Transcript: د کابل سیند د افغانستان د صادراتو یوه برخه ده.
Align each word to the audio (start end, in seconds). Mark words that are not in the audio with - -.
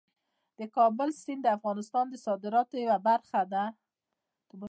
د 0.59 0.61
کابل 0.77 1.09
سیند 1.21 1.41
د 1.43 1.47
افغانستان 1.57 2.05
د 2.09 2.15
صادراتو 2.25 2.75
یوه 2.83 2.97
برخه 3.07 3.41
ده. 3.53 3.63